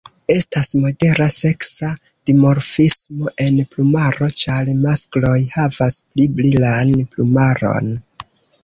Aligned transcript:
Estas 0.33 0.69
modera 0.85 1.27
seksa 1.33 1.89
dimorfismo 2.31 3.35
en 3.45 3.61
plumaro, 3.75 4.33
ĉar 4.45 4.75
maskloj 4.89 5.37
havas 5.59 6.03
pli 6.09 6.31
brilan 6.43 6.99
plumaron. 7.15 7.97